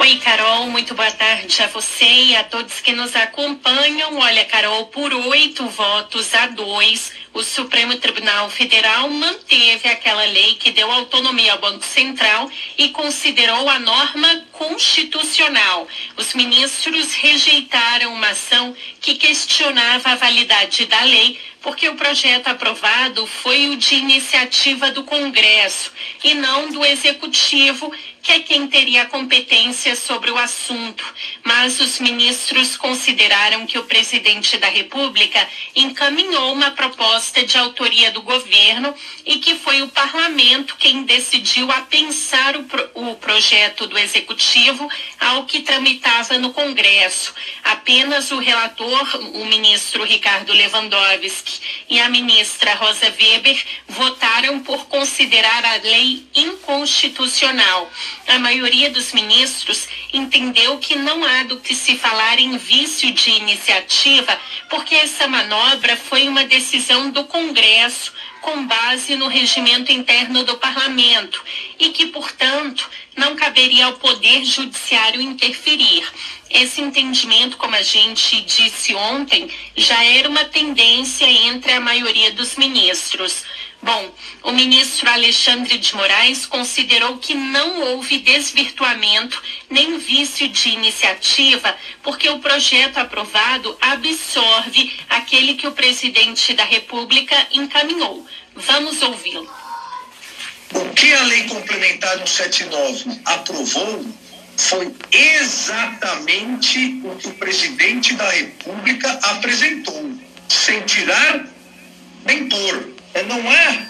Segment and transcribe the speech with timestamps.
[0.00, 4.16] Oi, Carol, muito boa tarde a você e a todos que nos acompanham.
[4.16, 10.70] Olha, Carol, por oito votos a dois, o Supremo Tribunal Federal manteve aquela lei que
[10.70, 15.86] deu autonomia ao Banco Central e considerou a norma constitucional.
[16.16, 23.26] Os ministros rejeitaram uma ação que questionava a validade da lei porque o projeto aprovado
[23.26, 25.92] foi o de iniciativa do Congresso
[26.24, 27.92] e não do Executivo,
[28.22, 31.04] que é quem teria competência sobre o assunto.
[31.44, 38.22] Mas os ministros consideraram que o presidente da República encaminhou uma proposta de autoria do
[38.22, 38.94] governo
[39.24, 45.44] e que foi o parlamento quem decidiu apensar o, pro, o projeto do Executivo ao
[45.44, 47.34] que tramitava no Congresso.
[47.64, 55.64] Apenas o relator, o ministro Ricardo Lewandowski, e a ministra Rosa Weber votaram por considerar
[55.64, 57.90] a lei inconstitucional.
[58.26, 63.30] A maioria dos ministros entendeu que não há do que se falar em vício de
[63.30, 70.56] iniciativa, porque essa manobra foi uma decisão do Congresso com base no regimento interno do
[70.56, 71.42] parlamento
[71.78, 76.08] e que, portanto, não caberia ao Poder Judiciário interferir.
[76.48, 82.56] Esse entendimento, como a gente disse ontem, já era uma tendência entre a maioria dos
[82.56, 83.44] ministros.
[83.82, 91.74] Bom, o ministro Alexandre de Moraes considerou que não houve desvirtuamento nem vício de iniciativa,
[92.02, 98.26] porque o projeto aprovado absorve aquele que o presidente da República encaminhou.
[98.54, 99.50] Vamos ouvi-lo.
[100.74, 104.04] O que a lei complementar 179 aprovou
[104.58, 110.12] foi exatamente o que o presidente da República apresentou,
[110.48, 111.46] sem tirar
[112.26, 112.99] nem pôr.
[113.14, 113.86] É, não é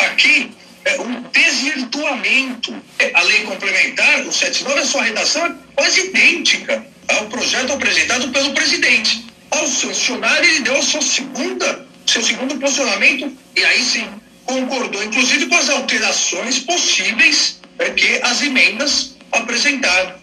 [0.00, 0.50] aqui
[0.84, 2.74] é um desvirtuamento.
[3.14, 8.54] A lei complementar, o 79, a sua redação é quase idêntica ao projeto apresentado pelo
[8.54, 9.26] presidente.
[9.50, 14.08] Ao sancionar, ele deu a sua segunda, seu segundo posicionamento, e aí sim
[14.44, 17.60] concordou, inclusive, com as alterações possíveis
[17.96, 20.14] que as emendas apresentaram.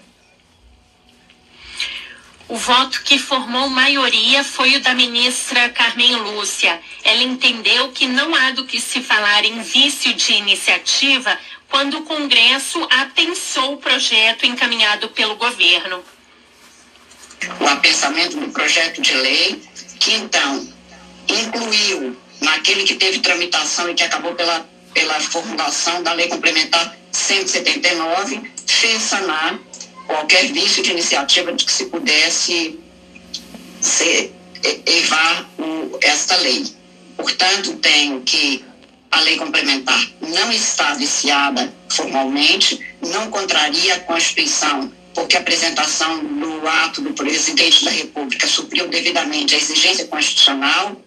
[2.48, 6.80] O voto que formou maioria foi o da ministra Carmen Lúcia.
[7.04, 11.40] Ela entendeu que não há do que se falar em vício de iniciativa
[11.70, 16.04] quando o Congresso apensou o projeto encaminhado pelo governo.
[17.60, 19.62] O apensamento do projeto de lei,
[20.00, 20.68] que então
[21.28, 28.52] incluiu naquele que teve tramitação e que acabou pela, pela formulação da lei complementar 179,
[28.68, 29.60] fez sanar
[30.08, 32.80] qualquer vício de iniciativa de que se pudesse
[33.82, 34.34] ser,
[34.86, 36.66] errar o, esta lei.
[37.18, 38.64] Portanto, tenho que
[39.12, 46.68] a lei complementar não está viciada formalmente, não contraria a Constituição, porque a apresentação do
[46.68, 51.02] ato do presidente da República supriu devidamente a exigência constitucional.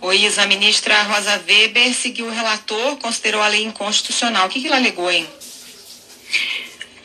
[0.00, 4.46] O Isa, a ministra Rosa Weber seguiu o relator, considerou a lei inconstitucional.
[4.46, 5.26] O que, que ela alegou, hein?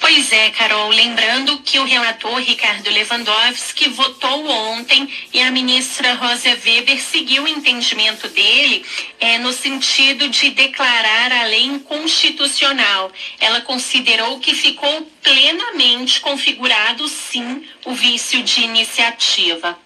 [0.02, 6.50] Pois é, Carol, lembrando que o relator Ricardo Lewandowski votou ontem e a ministra Rosa
[6.50, 8.84] Weber seguiu o entendimento dele
[9.20, 13.12] é, no sentido de declarar a lei inconstitucional.
[13.40, 19.78] Ela considerou que ficou plenamente configurado, sim, o vício de iniciativa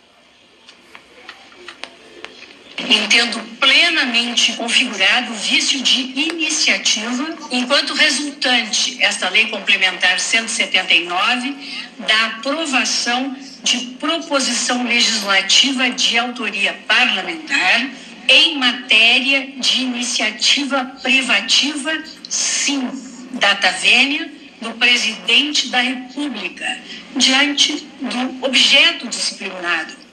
[2.84, 11.56] entendo plenamente configurado o vício de iniciativa, enquanto resultante esta lei complementar 179
[12.00, 17.90] da aprovação de proposição legislativa de autoria parlamentar
[18.28, 21.92] em matéria de iniciativa privativa,
[22.30, 22.90] sim,
[23.34, 24.32] data vênia
[24.62, 26.80] do presidente da República,
[27.16, 30.05] diante do objeto disciplinado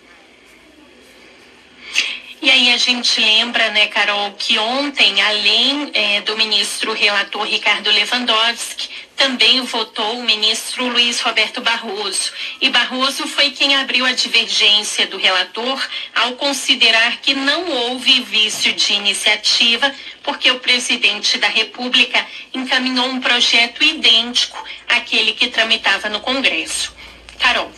[2.42, 7.88] e aí a gente lembra, né, Carol, que ontem, além é, do ministro relator Ricardo
[7.88, 12.33] Lewandowski, também votou o ministro Luiz Roberto Barroso.
[12.60, 15.80] E Barroso foi quem abriu a divergência do relator
[16.16, 23.21] ao considerar que não houve vício de iniciativa, porque o presidente da República encaminhou um
[23.21, 26.92] projeto idêntico àquele que tramitava no Congresso.
[27.38, 27.71] Carol.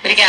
[0.00, 0.22] Obrigada.